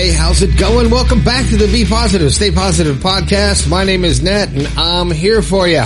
Hey, 0.00 0.12
how's 0.12 0.40
it 0.40 0.58
going? 0.58 0.88
Welcome 0.88 1.22
back 1.22 1.46
to 1.50 1.58
the 1.58 1.70
Be 1.70 1.84
Positive, 1.84 2.32
Stay 2.32 2.50
Positive 2.50 2.96
podcast. 2.96 3.68
My 3.68 3.84
name 3.84 4.02
is 4.02 4.22
Nat 4.22 4.48
and 4.48 4.66
I'm 4.78 5.10
here 5.10 5.42
for 5.42 5.68
you. 5.68 5.84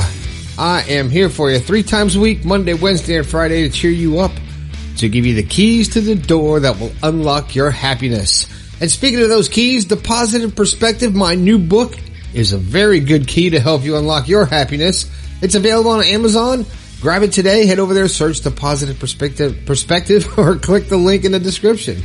I 0.57 0.85
am 0.89 1.11
here 1.11 1.29
for 1.29 1.51
you 1.51 1.59
three 1.59 1.83
times 1.83 2.15
a 2.15 2.21
week, 2.21 2.45
Monday, 2.45 2.75
Wednesday, 2.75 3.17
and 3.17 3.27
Friday 3.27 3.69
to 3.69 3.75
cheer 3.75 3.91
you 3.91 4.21
up, 4.21 4.31
to 4.99 5.09
give 5.09 5.27
you 5.27 5.35
the 5.35 5.43
keys 5.43 5.89
to 5.95 6.01
the 6.01 6.15
door 6.15 6.61
that 6.61 6.79
will 6.79 6.93
unlock 7.03 7.57
your 7.57 7.73
happiness. 7.73 8.47
And 8.81 8.89
speaking 8.89 9.21
of 9.21 9.31
those 9.31 9.49
keys, 9.49 9.89
the 9.89 9.97
positive 9.97 10.55
perspective, 10.55 11.13
my 11.13 11.35
new 11.35 11.59
book 11.59 11.99
is 12.33 12.53
a 12.53 12.59
very 12.59 13.01
good 13.01 13.27
key 13.27 13.51
to 13.51 13.59
help 13.59 13.83
you 13.83 13.97
unlock 13.97 14.29
your 14.29 14.47
happiness. 14.47 15.11
It's 15.43 15.57
available 15.57 15.91
on 15.91 16.05
Amazon. 16.05 16.67
Grab 17.01 17.25
it 17.25 17.33
today. 17.33 17.67
Head 17.67 17.81
over 17.81 17.95
there, 17.95 18.07
search 18.07 18.43
the 18.43 18.53
positive 18.53 19.01
perspective, 19.01 19.67
perspective, 19.67 20.39
or 20.39 20.55
click 20.55 20.87
the 20.87 20.97
link 20.97 21.25
in 21.25 21.33
the 21.33 21.41
description. 21.41 22.01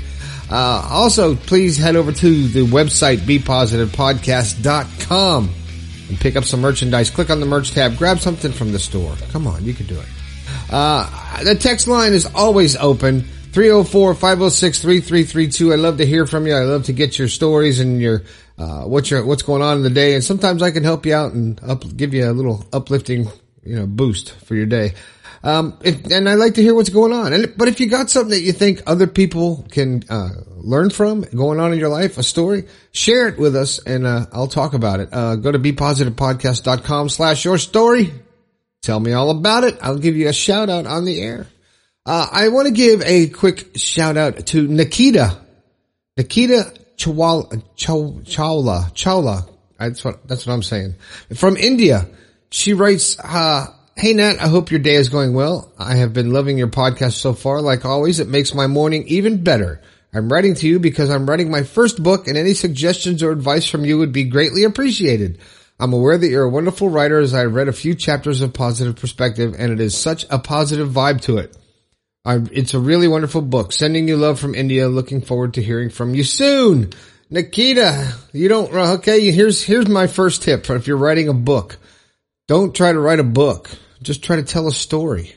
Uh, 0.49 0.87
also, 0.89 1.35
please 1.35 1.77
head 1.77 1.95
over 1.95 2.11
to 2.11 2.47
the 2.47 2.65
website, 2.65 3.17
bepositivepodcast.com 3.17 5.49
and 6.09 6.19
pick 6.19 6.35
up 6.35 6.43
some 6.43 6.59
merchandise. 6.61 7.09
Click 7.09 7.29
on 7.29 7.39
the 7.39 7.45
merch 7.45 7.71
tab. 7.71 7.97
Grab 7.97 8.19
something 8.19 8.51
from 8.51 8.73
the 8.73 8.79
store. 8.79 9.15
Come 9.31 9.47
on, 9.47 9.63
you 9.63 9.73
can 9.73 9.85
do 9.85 9.97
it. 9.99 10.07
Uh, 10.69 11.41
the 11.43 11.55
text 11.55 11.87
line 11.87 12.11
is 12.13 12.25
always 12.25 12.75
open. 12.75 13.23
304-506-3332. 13.51 15.71
I 15.71 15.75
love 15.75 15.97
to 15.97 16.05
hear 16.05 16.27
from 16.27 16.45
you. 16.45 16.53
I 16.53 16.61
love 16.61 16.83
to 16.85 16.93
get 16.93 17.17
your 17.17 17.27
stories 17.27 17.79
and 17.79 17.99
your, 18.01 18.23
uh, 18.57 18.83
what's 18.83 19.09
your, 19.09 19.25
what's 19.25 19.43
going 19.43 19.61
on 19.61 19.77
in 19.77 19.83
the 19.83 19.89
day. 19.89 20.15
And 20.15 20.23
sometimes 20.23 20.61
I 20.61 20.71
can 20.71 20.83
help 20.83 21.05
you 21.05 21.15
out 21.15 21.31
and 21.33 21.59
up, 21.63 21.83
give 21.95 22.13
you 22.13 22.29
a 22.29 22.33
little 22.33 22.65
uplifting, 22.71 23.27
you 23.63 23.77
know, 23.77 23.87
boost 23.87 24.33
for 24.45 24.55
your 24.55 24.67
day. 24.67 24.93
Um, 25.43 25.77
if, 25.83 26.11
and 26.11 26.27
I 26.27 26.33
like 26.33 26.55
to 26.55 26.61
hear 26.61 26.75
what's 26.75 26.89
going 26.89 27.13
on. 27.13 27.33
And, 27.33 27.53
but 27.57 27.67
if 27.67 27.79
you 27.79 27.87
got 27.87 28.09
something 28.09 28.31
that 28.31 28.41
you 28.41 28.51
think 28.51 28.81
other 28.85 29.07
people 29.07 29.65
can, 29.71 30.03
uh, 30.09 30.29
learn 30.57 30.89
from 30.89 31.21
going 31.21 31.59
on 31.59 31.71
in 31.71 31.79
your 31.79 31.89
life, 31.89 32.17
a 32.17 32.23
story, 32.23 32.65
share 32.91 33.27
it 33.29 33.39
with 33.39 33.55
us 33.55 33.79
and, 33.79 34.05
uh, 34.05 34.25
I'll 34.33 34.47
talk 34.47 34.73
about 34.73 34.99
it. 34.99 35.09
Uh, 35.11 35.35
go 35.35 35.51
to 35.51 35.59
bepositivepodcast.com 35.59 37.09
slash 37.09 37.45
your 37.45 37.57
story. 37.57 38.11
Tell 38.81 38.99
me 38.99 39.13
all 39.13 39.29
about 39.29 39.63
it. 39.63 39.77
I'll 39.81 39.97
give 39.97 40.17
you 40.17 40.27
a 40.27 40.33
shout 40.33 40.69
out 40.69 40.85
on 40.85 41.05
the 41.05 41.21
air. 41.21 41.47
Uh, 42.05 42.27
I 42.31 42.49
want 42.49 42.67
to 42.67 42.73
give 42.73 43.01
a 43.03 43.27
quick 43.27 43.77
shout 43.77 44.17
out 44.17 44.47
to 44.47 44.67
Nikita. 44.67 45.37
Nikita 46.17 46.73
Chawla, 46.97 47.63
Chawla, 47.77 48.91
Chawla. 48.93 49.49
That's 49.77 50.03
what, 50.03 50.27
that's 50.27 50.45
what 50.45 50.53
I'm 50.53 50.63
saying. 50.63 50.95
From 51.35 51.55
India. 51.55 52.07
She 52.51 52.73
writes, 52.73 53.17
uh, 53.19 53.67
Hey 53.99 54.13
Nat, 54.13 54.37
I 54.39 54.47
hope 54.47 54.71
your 54.71 54.79
day 54.79 54.95
is 54.95 55.09
going 55.09 55.33
well. 55.33 55.73
I 55.77 55.95
have 55.95 56.13
been 56.13 56.31
loving 56.31 56.57
your 56.57 56.69
podcast 56.69 57.15
so 57.15 57.33
far. 57.33 57.61
Like 57.61 57.83
always, 57.83 58.21
it 58.21 58.29
makes 58.29 58.53
my 58.53 58.65
morning 58.65 59.03
even 59.07 59.43
better. 59.43 59.81
I'm 60.13 60.31
writing 60.31 60.55
to 60.55 60.67
you 60.69 60.79
because 60.79 61.09
I'm 61.09 61.29
writing 61.29 61.51
my 61.51 61.63
first 61.63 62.01
book 62.01 62.25
and 62.25 62.37
any 62.37 62.53
suggestions 62.53 63.21
or 63.21 63.31
advice 63.31 63.69
from 63.69 63.83
you 63.83 63.97
would 63.97 64.13
be 64.13 64.23
greatly 64.23 64.63
appreciated. 64.63 65.39
I'm 65.81 65.91
aware 65.91 66.17
that 66.17 66.29
you're 66.29 66.45
a 66.45 66.49
wonderful 66.49 66.87
writer 66.87 67.19
as 67.19 67.33
I 67.33 67.43
read 67.43 67.67
a 67.67 67.73
few 67.73 67.93
chapters 67.93 68.39
of 68.39 68.53
Positive 68.53 68.95
Perspective 68.95 69.53
and 69.59 69.69
it 69.73 69.81
is 69.81 69.97
such 69.97 70.25
a 70.29 70.39
positive 70.39 70.87
vibe 70.87 71.19
to 71.23 71.37
it. 71.39 71.57
I, 72.23 72.35
it's 72.53 72.73
a 72.73 72.79
really 72.79 73.09
wonderful 73.09 73.41
book. 73.41 73.73
Sending 73.73 74.07
you 74.07 74.15
love 74.15 74.39
from 74.39 74.55
India. 74.55 74.87
Looking 74.87 75.19
forward 75.19 75.55
to 75.55 75.61
hearing 75.61 75.89
from 75.89 76.15
you 76.15 76.23
soon. 76.23 76.93
Nikita, 77.29 78.13
you 78.31 78.47
don't, 78.47 78.73
okay, 78.73 79.29
here's, 79.29 79.61
here's 79.61 79.89
my 79.89 80.07
first 80.07 80.43
tip 80.43 80.69
if 80.69 80.87
you're 80.87 80.95
writing 80.95 81.27
a 81.27 81.33
book. 81.33 81.77
Don't 82.47 82.73
try 82.73 82.93
to 82.93 82.99
write 83.01 83.19
a 83.19 83.25
book. 83.25 83.69
Just 84.01 84.23
try 84.23 84.37
to 84.37 84.43
tell 84.43 84.67
a 84.67 84.71
story. 84.71 85.35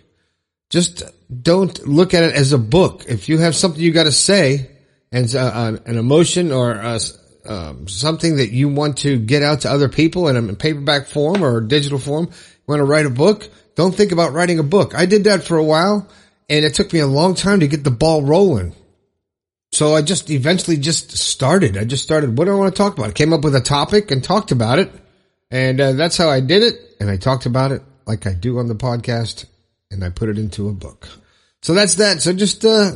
Just 0.71 1.03
don't 1.31 1.87
look 1.87 2.15
at 2.15 2.23
it 2.23 2.35
as 2.35 2.53
a 2.53 2.59
book. 2.59 3.05
If 3.07 3.29
you 3.29 3.39
have 3.39 3.55
something 3.55 3.81
you 3.81 3.93
got 3.93 4.05
to 4.05 4.13
say 4.13 4.71
and 5.11 5.33
uh, 5.35 5.77
an 5.85 5.99
emotion 5.99 6.51
or 6.51 6.75
uh, 6.75 6.99
um, 7.45 7.89
something 7.89 8.37
that 8.37 8.53
you 8.53 8.69
want 8.69 8.99
to 8.99 9.19
get 9.19 9.43
out 9.43 9.63
to 9.63 9.71
other 9.71 9.89
people 9.89 10.29
in 10.29 10.49
a 10.49 10.55
paperback 10.55 11.09
form 11.09 11.45
or 11.45 11.61
digital 11.61 11.99
form, 11.99 12.25
you 12.25 12.65
want 12.67 12.81
to 12.81 12.85
write 12.85 13.07
a 13.07 13.11
book, 13.11 13.49
don't 13.75 13.95
think 13.95 14.13
about 14.13 14.33
writing 14.33 14.59
a 14.59 14.63
book. 14.63 14.95
I 14.95 15.07
did 15.07 15.25
that 15.25 15.43
for 15.43 15.57
a 15.57 15.65
while 15.65 16.09
and 16.49 16.65
it 16.65 16.75
took 16.75 16.93
me 16.93 17.01
a 17.01 17.07
long 17.07 17.35
time 17.35 17.61
to 17.61 17.69
get 17.69 17.85
the 17.85 17.91
ball 17.91 18.23
rolling. 18.23 18.75
So 19.73 19.95
I 19.95 20.03
just 20.03 20.31
eventually 20.31 20.77
just 20.77 21.17
started. 21.17 21.77
I 21.77 21.85
just 21.85 22.03
started, 22.03 22.37
what 22.37 22.45
do 22.45 22.53
I 22.53 22.57
want 22.57 22.75
to 22.75 22.79
talk 22.79 22.97
about? 22.97 23.09
I 23.09 23.13
came 23.13 23.33
up 23.33 23.43
with 23.43 23.55
a 23.55 23.61
topic 23.61 24.11
and 24.11 24.23
talked 24.23 24.53
about 24.53 24.79
it. 24.79 24.91
And 25.51 25.81
uh, 25.81 25.93
that's 25.93 26.17
how 26.17 26.31
I 26.31 26.41
did 26.41 26.63
it. 26.63 26.97
And 27.01 27.11
I 27.11 27.17
talked 27.17 27.45
about 27.45 27.73
it 27.73 27.83
like 28.07 28.27
I 28.27 28.35
do 28.35 28.59
on 28.59 28.69
the 28.69 28.75
podcast 28.75 29.47
and 29.91 30.05
I 30.05 30.11
put 30.11 30.29
it 30.29 30.39
into 30.39 30.69
a 30.69 30.73
book. 30.73 31.09
So 31.63 31.75
that's 31.75 31.97
that. 31.97 32.23
So 32.23 32.33
just, 32.33 32.65
uh, 32.65 32.93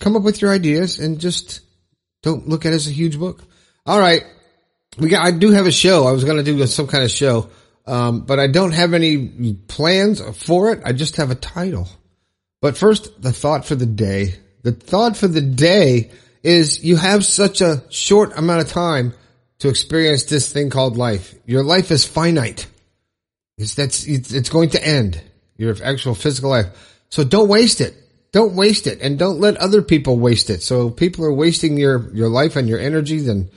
come 0.00 0.16
up 0.16 0.22
with 0.22 0.42
your 0.42 0.52
ideas 0.52 0.98
and 0.98 1.20
just 1.20 1.60
don't 2.22 2.48
look 2.48 2.66
at 2.66 2.72
it 2.72 2.76
as 2.76 2.88
a 2.88 2.92
huge 2.92 3.18
book. 3.18 3.42
All 3.86 3.98
right. 3.98 4.24
We 4.98 5.08
got, 5.08 5.24
I 5.24 5.30
do 5.30 5.52
have 5.52 5.66
a 5.66 5.72
show. 5.72 6.06
I 6.06 6.12
was 6.12 6.24
going 6.24 6.36
to 6.36 6.42
do 6.42 6.66
some 6.66 6.88
kind 6.88 7.04
of 7.04 7.10
show. 7.10 7.50
Um, 7.86 8.22
but 8.22 8.38
I 8.38 8.48
don't 8.48 8.72
have 8.72 8.92
any 8.92 9.54
plans 9.54 10.20
for 10.44 10.72
it. 10.72 10.82
I 10.84 10.92
just 10.92 11.16
have 11.16 11.30
a 11.30 11.34
title. 11.34 11.88
But 12.60 12.76
first, 12.76 13.22
the 13.22 13.32
thought 13.32 13.64
for 13.64 13.76
the 13.76 13.86
day. 13.86 14.34
The 14.62 14.72
thought 14.72 15.16
for 15.16 15.28
the 15.28 15.40
day 15.40 16.10
is 16.42 16.84
you 16.84 16.96
have 16.96 17.24
such 17.24 17.60
a 17.60 17.84
short 17.88 18.36
amount 18.36 18.60
of 18.60 18.68
time 18.68 19.14
to 19.60 19.68
experience 19.68 20.24
this 20.24 20.52
thing 20.52 20.70
called 20.70 20.96
life. 20.96 21.34
Your 21.46 21.62
life 21.62 21.90
is 21.90 22.04
finite. 22.04 22.66
It's 23.58 23.74
that's 23.74 24.06
it's, 24.06 24.32
it's 24.32 24.48
going 24.48 24.70
to 24.70 24.84
end 24.84 25.20
your 25.56 25.74
actual 25.84 26.14
physical 26.14 26.50
life. 26.50 26.66
So 27.10 27.24
don't 27.24 27.48
waste 27.48 27.80
it. 27.80 27.94
Don't 28.30 28.54
waste 28.54 28.86
it, 28.86 29.00
and 29.00 29.18
don't 29.18 29.40
let 29.40 29.56
other 29.56 29.80
people 29.82 30.18
waste 30.18 30.50
it. 30.50 30.62
So 30.62 30.90
people 30.90 31.24
are 31.24 31.32
wasting 31.32 31.76
your 31.76 32.14
your 32.14 32.28
life 32.28 32.56
and 32.56 32.68
your 32.68 32.78
energy, 32.78 33.20
then 33.20 33.50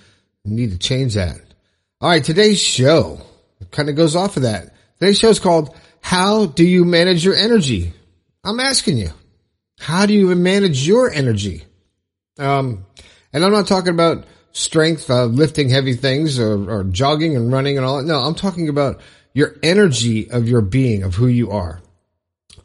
you 0.44 0.56
need 0.56 0.72
to 0.72 0.78
change 0.78 1.16
that. 1.16 1.40
All 2.00 2.10
right, 2.10 2.24
today's 2.24 2.60
show 2.60 3.22
kind 3.70 3.90
of 3.90 3.96
goes 3.96 4.16
off 4.16 4.38
of 4.38 4.44
that. 4.44 4.74
Today's 5.00 5.20
show 5.20 5.30
is 5.30 5.40
called 5.40 5.76
"How 6.02 6.46
Do 6.46 6.66
You 6.66 6.86
Manage 6.86 7.24
Your 7.24 7.36
Energy?" 7.36 7.94
I'm 8.44 8.60
asking 8.60 8.98
you, 8.98 9.12
how 9.80 10.06
do 10.06 10.14
you 10.14 10.34
manage 10.36 10.88
your 10.88 11.12
energy? 11.12 11.64
Um, 12.40 12.86
and 13.34 13.46
I'm 13.46 13.52
not 13.52 13.68
talking 13.68 13.94
about 13.94 14.26
strength, 14.52 15.10
uh, 15.10 15.26
lifting 15.26 15.70
heavy 15.70 15.94
things 15.94 16.40
or, 16.40 16.70
or 16.70 16.84
jogging 16.84 17.36
and 17.36 17.52
running 17.52 17.78
and 17.78 17.86
all 17.86 17.98
that. 17.98 18.06
No, 18.06 18.20
I'm 18.20 18.36
talking 18.36 18.70
about 18.70 19.02
your 19.34 19.56
energy 19.64 20.30
of 20.30 20.47
your 20.47 20.62
being, 20.62 21.03
of 21.03 21.16
who 21.16 21.28
you 21.28 21.52
are. 21.52 21.81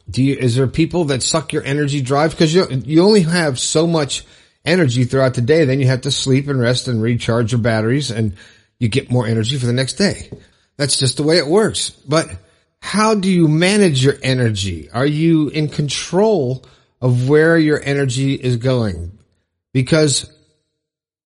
Do 0.09 0.23
you, 0.23 0.35
is 0.35 0.55
there 0.55 0.67
people 0.67 1.05
that 1.05 1.23
suck 1.23 1.53
your 1.53 1.63
energy 1.63 2.01
drive? 2.01 2.35
Cause 2.37 2.53
you, 2.53 2.65
you 2.69 3.03
only 3.03 3.21
have 3.21 3.59
so 3.59 3.87
much 3.87 4.25
energy 4.65 5.03
throughout 5.03 5.33
the 5.33 5.41
day. 5.41 5.65
Then 5.65 5.79
you 5.79 5.87
have 5.87 6.01
to 6.01 6.11
sleep 6.11 6.47
and 6.47 6.59
rest 6.59 6.87
and 6.87 7.01
recharge 7.01 7.51
your 7.51 7.61
batteries 7.61 8.11
and 8.11 8.35
you 8.79 8.89
get 8.89 9.11
more 9.11 9.27
energy 9.27 9.57
for 9.57 9.65
the 9.65 9.73
next 9.73 9.93
day. 9.93 10.29
That's 10.77 10.97
just 10.97 11.17
the 11.17 11.23
way 11.23 11.37
it 11.37 11.47
works. 11.47 11.89
But 11.89 12.29
how 12.79 13.15
do 13.15 13.29
you 13.29 13.47
manage 13.47 14.03
your 14.03 14.15
energy? 14.21 14.89
Are 14.91 15.05
you 15.05 15.49
in 15.49 15.67
control 15.69 16.65
of 17.01 17.27
where 17.27 17.57
your 17.57 17.81
energy 17.81 18.33
is 18.35 18.57
going? 18.57 19.17
Because 19.73 20.31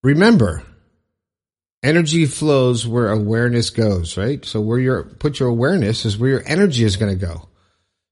remember, 0.02 0.64
energy 1.84 2.26
flows 2.26 2.88
where 2.88 3.10
awareness 3.10 3.70
goes, 3.70 4.18
right? 4.18 4.44
So 4.46 4.62
where 4.62 4.80
your, 4.80 5.04
put 5.04 5.40
your 5.40 5.50
awareness 5.50 6.06
is 6.06 6.18
where 6.18 6.30
your 6.30 6.44
energy 6.46 6.84
is 6.84 6.98
going 6.98 7.18
to 7.18 7.26
go. 7.26 7.48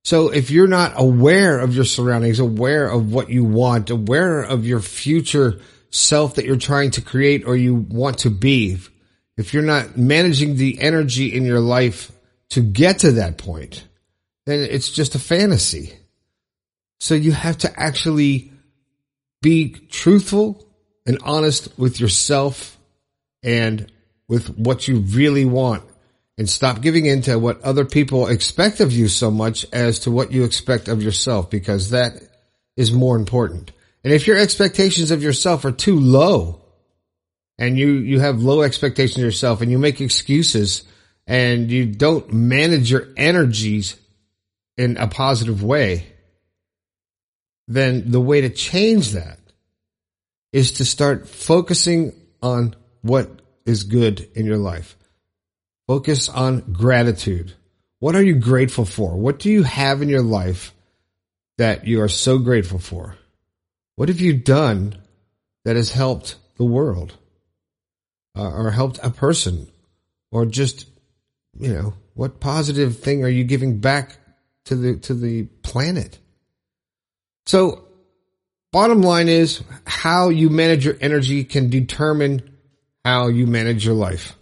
So 0.03 0.29
if 0.29 0.49
you're 0.49 0.67
not 0.67 0.93
aware 0.95 1.59
of 1.59 1.75
your 1.75 1.85
surroundings, 1.85 2.39
aware 2.39 2.89
of 2.89 3.11
what 3.11 3.29
you 3.29 3.43
want, 3.43 3.89
aware 3.89 4.41
of 4.41 4.65
your 4.65 4.79
future 4.79 5.59
self 5.91 6.35
that 6.35 6.45
you're 6.45 6.55
trying 6.55 6.91
to 6.91 7.01
create 7.01 7.45
or 7.45 7.55
you 7.55 7.75
want 7.75 8.19
to 8.19 8.29
be, 8.29 8.77
if 9.37 9.53
you're 9.53 9.63
not 9.63 9.97
managing 9.97 10.55
the 10.55 10.81
energy 10.81 11.35
in 11.35 11.45
your 11.45 11.59
life 11.59 12.11
to 12.49 12.61
get 12.61 12.99
to 12.99 13.13
that 13.13 13.37
point, 13.37 13.85
then 14.45 14.61
it's 14.61 14.89
just 14.89 15.15
a 15.15 15.19
fantasy. 15.19 15.93
So 16.99 17.13
you 17.13 17.31
have 17.31 17.59
to 17.59 17.79
actually 17.79 18.51
be 19.41 19.69
truthful 19.69 20.65
and 21.05 21.19
honest 21.23 21.77
with 21.77 21.99
yourself 21.99 22.78
and 23.43 23.91
with 24.27 24.57
what 24.57 24.87
you 24.87 24.99
really 24.99 25.45
want 25.45 25.83
and 26.37 26.49
stop 26.49 26.81
giving 26.81 27.05
in 27.05 27.21
to 27.23 27.37
what 27.37 27.61
other 27.61 27.83
people 27.83 28.27
expect 28.27 28.79
of 28.79 28.91
you 28.91 29.07
so 29.07 29.29
much 29.29 29.65
as 29.73 29.99
to 29.99 30.11
what 30.11 30.31
you 30.31 30.45
expect 30.45 30.87
of 30.87 31.03
yourself 31.03 31.49
because 31.49 31.89
that 31.89 32.13
is 32.77 32.93
more 32.93 33.17
important. 33.17 33.71
And 34.03 34.13
if 34.13 34.25
your 34.25 34.37
expectations 34.37 35.11
of 35.11 35.21
yourself 35.21 35.65
are 35.65 35.71
too 35.71 35.99
low 35.99 36.61
and 37.57 37.77
you, 37.77 37.91
you 37.93 38.21
have 38.21 38.41
low 38.41 38.61
expectations 38.61 39.17
of 39.17 39.23
yourself 39.23 39.61
and 39.61 39.69
you 39.69 39.77
make 39.77 39.99
excuses 39.99 40.83
and 41.27 41.69
you 41.69 41.85
don't 41.85 42.31
manage 42.31 42.89
your 42.89 43.09
energies 43.17 43.97
in 44.77 44.95
a 44.95 45.07
positive 45.07 45.61
way, 45.61 46.07
then 47.67 48.11
the 48.11 48.21
way 48.21 48.41
to 48.41 48.49
change 48.49 49.11
that 49.11 49.39
is 50.53 50.73
to 50.73 50.85
start 50.85 51.27
focusing 51.27 52.13
on 52.41 52.75
what 53.01 53.29
is 53.65 53.83
good 53.83 54.29
in 54.35 54.45
your 54.45 54.57
life. 54.57 54.97
Focus 55.87 56.29
on 56.29 56.73
gratitude. 56.73 57.53
What 57.99 58.15
are 58.15 58.23
you 58.23 58.35
grateful 58.35 58.85
for? 58.85 59.17
What 59.17 59.39
do 59.39 59.49
you 59.49 59.63
have 59.63 60.01
in 60.01 60.09
your 60.09 60.21
life 60.21 60.73
that 61.57 61.87
you 61.87 62.01
are 62.01 62.09
so 62.09 62.37
grateful 62.37 62.79
for? 62.79 63.15
What 63.95 64.09
have 64.09 64.21
you 64.21 64.33
done 64.33 64.97
that 65.65 65.75
has 65.75 65.91
helped 65.91 66.35
the 66.57 66.65
world? 66.65 67.17
uh, 68.39 68.49
or 68.49 68.71
helped 68.71 68.99
a 69.03 69.09
person 69.09 69.67
or 70.31 70.45
just, 70.45 70.87
you 71.59 71.73
know, 71.73 71.93
what 72.13 72.39
positive 72.39 72.99
thing 72.99 73.23
are 73.23 73.29
you 73.29 73.43
giving 73.43 73.79
back 73.79 74.17
to 74.65 74.75
the, 74.75 74.97
to 74.97 75.13
the 75.13 75.43
planet? 75.63 76.17
So 77.45 77.85
bottom 78.71 79.01
line 79.01 79.27
is 79.27 79.63
how 79.85 80.29
you 80.29 80.49
manage 80.49 80.85
your 80.85 80.97
energy 81.01 81.43
can 81.43 81.69
determine 81.69 82.57
how 83.03 83.27
you 83.27 83.47
manage 83.47 83.85
your 83.85 83.95
life. 83.95 84.35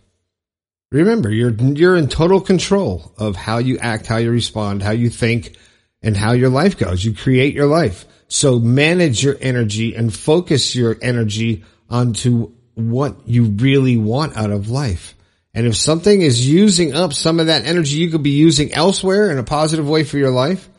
Remember, 0.91 1.31
you're, 1.31 1.51
you're 1.51 1.97
in 1.97 2.07
total 2.07 2.39
control 2.39 3.13
of 3.17 3.35
how 3.35 3.57
you 3.57 3.77
act, 3.77 4.07
how 4.07 4.17
you 4.17 4.31
respond, 4.31 4.81
how 4.81 4.91
you 4.91 5.09
think, 5.09 5.57
and 6.01 6.15
how 6.15 6.31
your 6.31 6.49
life 6.49 6.77
goes. 6.77 7.03
You 7.03 7.13
create 7.13 7.53
your 7.53 7.67
life. 7.67 8.05
So 8.29 8.59
manage 8.59 9.23
your 9.23 9.35
energy 9.39 9.95
and 9.95 10.13
focus 10.13 10.75
your 10.75 10.97
energy 11.01 11.63
onto 11.89 12.51
what 12.75 13.27
you 13.27 13.45
really 13.45 13.97
want 13.97 14.37
out 14.37 14.51
of 14.51 14.69
life. 14.69 15.15
And 15.53 15.65
if 15.65 15.75
something 15.75 16.21
is 16.21 16.47
using 16.47 16.93
up 16.93 17.13
some 17.13 17.39
of 17.39 17.47
that 17.47 17.65
energy 17.65 17.95
you 17.95 18.11
could 18.11 18.23
be 18.23 18.31
using 18.31 18.73
elsewhere 18.73 19.31
in 19.31 19.39
a 19.39 19.43
positive 19.43 19.89
way 19.89 20.03
for 20.03 20.17
your 20.17 20.29
life, 20.29 20.69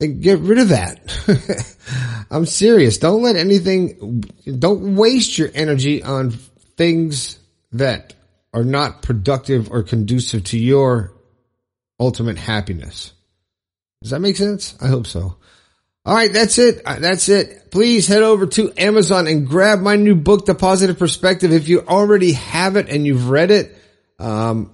then 0.00 0.20
get 0.20 0.38
rid 0.38 0.58
of 0.58 0.70
that. 0.70 1.76
I'm 2.30 2.46
serious. 2.46 2.98
Don't 2.98 3.22
let 3.22 3.36
anything, 3.36 4.24
don't 4.58 4.96
waste 4.96 5.36
your 5.36 5.50
energy 5.54 6.02
on 6.02 6.32
things 6.82 7.38
that 7.70 8.12
are 8.52 8.64
not 8.64 9.02
productive 9.02 9.70
or 9.70 9.84
conducive 9.84 10.42
to 10.42 10.58
your 10.58 11.12
ultimate 12.00 12.36
happiness. 12.36 13.12
Does 14.02 14.10
that 14.10 14.18
make 14.18 14.36
sense? 14.36 14.76
I 14.80 14.88
hope 14.88 15.06
so. 15.06 15.36
All 16.04 16.14
right, 16.14 16.32
that's 16.32 16.58
it. 16.58 16.82
Uh, 16.84 16.98
that's 16.98 17.28
it. 17.28 17.70
Please 17.70 18.08
head 18.08 18.24
over 18.24 18.48
to 18.48 18.72
Amazon 18.76 19.28
and 19.28 19.46
grab 19.46 19.78
my 19.78 19.94
new 19.94 20.16
book, 20.16 20.44
The 20.44 20.56
Positive 20.56 20.98
Perspective. 20.98 21.52
If 21.52 21.68
you 21.68 21.82
already 21.82 22.32
have 22.32 22.74
it 22.74 22.88
and 22.88 23.06
you've 23.06 23.30
read 23.30 23.52
it, 23.52 23.76
um, 24.18 24.72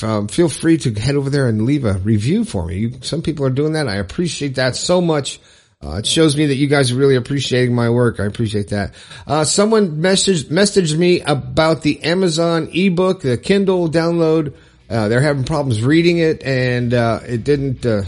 um, 0.00 0.28
feel 0.28 0.48
free 0.48 0.78
to 0.78 0.94
head 0.94 1.16
over 1.16 1.28
there 1.28 1.48
and 1.48 1.62
leave 1.62 1.84
a 1.84 1.94
review 1.94 2.44
for 2.44 2.66
me. 2.66 2.76
You, 2.76 2.92
some 3.00 3.22
people 3.22 3.44
are 3.46 3.50
doing 3.50 3.72
that. 3.72 3.88
I 3.88 3.96
appreciate 3.96 4.54
that 4.54 4.76
so 4.76 5.00
much. 5.00 5.40
Uh, 5.84 5.96
it 5.96 6.06
shows 6.06 6.36
me 6.36 6.46
that 6.46 6.54
you 6.56 6.66
guys 6.66 6.90
are 6.90 6.96
really 6.96 7.16
appreciating 7.16 7.74
my 7.74 7.90
work. 7.90 8.18
I 8.18 8.24
appreciate 8.24 8.68
that. 8.68 8.94
Uh, 9.26 9.44
someone 9.44 9.98
messaged, 9.98 10.44
messaged 10.44 10.96
me 10.96 11.20
about 11.20 11.82
the 11.82 12.02
Amazon 12.02 12.70
ebook, 12.72 13.20
the 13.20 13.36
Kindle 13.36 13.88
download. 13.88 14.54
Uh, 14.88 15.08
they're 15.08 15.20
having 15.20 15.44
problems 15.44 15.82
reading 15.82 16.18
it 16.18 16.42
and, 16.42 16.94
uh, 16.94 17.20
it 17.24 17.44
didn't, 17.44 17.84
uh, 17.84 18.02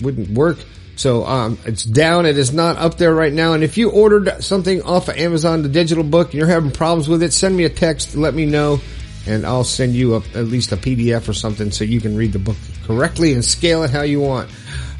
wouldn't 0.00 0.30
work. 0.30 0.58
So 0.96 1.24
um, 1.24 1.58
it's 1.64 1.82
down. 1.82 2.26
It 2.26 2.36
is 2.36 2.52
not 2.52 2.76
up 2.76 2.98
there 2.98 3.14
right 3.14 3.32
now. 3.32 3.54
And 3.54 3.64
if 3.64 3.78
you 3.78 3.90
ordered 3.90 4.42
something 4.42 4.82
off 4.82 5.08
of 5.08 5.16
Amazon, 5.16 5.62
the 5.62 5.68
digital 5.70 6.04
book, 6.04 6.28
and 6.28 6.34
you're 6.34 6.46
having 6.46 6.70
problems 6.70 7.08
with 7.08 7.22
it, 7.22 7.32
send 7.32 7.56
me 7.56 7.64
a 7.64 7.70
text. 7.70 8.16
Let 8.16 8.34
me 8.34 8.44
know, 8.44 8.80
and 9.26 9.46
I'll 9.46 9.64
send 9.64 9.94
you 9.94 10.16
a, 10.16 10.18
at 10.34 10.44
least 10.46 10.72
a 10.72 10.76
PDF 10.76 11.26
or 11.26 11.32
something 11.32 11.70
so 11.70 11.84
you 11.84 12.02
can 12.02 12.16
read 12.16 12.34
the 12.34 12.38
book 12.38 12.56
correctly 12.84 13.32
and 13.32 13.42
scale 13.42 13.82
it 13.82 13.90
how 13.90 14.02
you 14.02 14.20
want. 14.20 14.50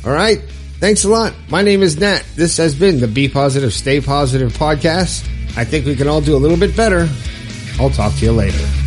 All 0.06 0.12
right. 0.12 0.40
Thanks 0.80 1.04
a 1.04 1.10
lot. 1.10 1.34
My 1.50 1.60
name 1.60 1.82
is 1.82 1.98
Nat. 1.98 2.24
This 2.36 2.56
has 2.56 2.74
been 2.74 3.00
the 3.00 3.06
Be 3.06 3.28
Positive, 3.28 3.70
Stay 3.70 4.00
Positive 4.00 4.50
podcast. 4.50 5.28
I 5.54 5.62
think 5.62 5.84
we 5.84 5.94
can 5.94 6.08
all 6.08 6.22
do 6.22 6.34
a 6.34 6.38
little 6.38 6.56
bit 6.56 6.74
better. 6.74 7.06
I'll 7.78 7.90
talk 7.90 8.14
to 8.14 8.24
you 8.24 8.32
later. 8.32 8.79